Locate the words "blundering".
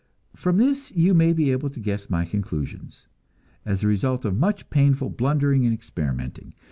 5.11-5.63